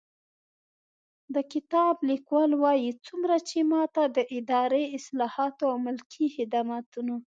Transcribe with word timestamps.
د 1.35 1.37
کتاب 1.53 1.95
لیکوال 2.09 2.51
وايي، 2.61 2.91
څومره 3.07 3.35
چې 3.49 3.57
ما 3.71 3.83
ته 3.95 4.03
د 4.15 4.17
اداري 4.37 4.83
اصلاحاتو 4.97 5.63
او 5.71 5.77
ملکي 5.85 6.25
خدمتونو 6.35 7.15